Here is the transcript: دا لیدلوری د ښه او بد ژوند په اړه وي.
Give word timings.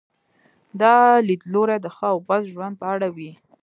دا 0.81 0.95
لیدلوری 1.27 1.77
د 1.81 1.87
ښه 1.95 2.07
او 2.13 2.17
بد 2.29 2.41
ژوند 2.53 2.73
په 2.81 2.85
اړه 2.93 3.07
وي. 3.15 3.31